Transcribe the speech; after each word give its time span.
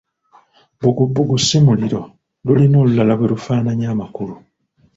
Bbugubugu 0.77 1.35
si 1.45 1.57
muliro, 1.65 2.01
lulina 2.45 2.75
olulala 2.83 3.13
bwe 3.17 3.27
lufaananya 3.31 3.87
amakulu. 3.93 4.35